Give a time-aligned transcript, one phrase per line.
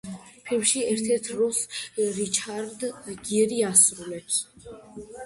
[0.45, 1.59] ფილმში ერთ-ერთ როლს
[2.15, 2.87] რიჩარდ
[3.29, 4.41] გირი ასრულებს.